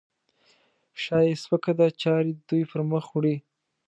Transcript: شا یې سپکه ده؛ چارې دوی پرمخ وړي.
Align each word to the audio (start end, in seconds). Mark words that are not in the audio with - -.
شا 1.03 1.17
یې 1.27 1.33
سپکه 1.43 1.71
ده؛ 1.79 1.87
چارې 2.01 2.31
دوی 2.47 2.63
پرمخ 2.71 3.05
وړي. 3.11 3.35